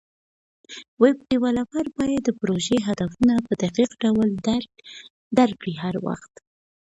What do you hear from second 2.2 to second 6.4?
د پروژې هدفونه په دقیق ډول درک کړي هر وخت.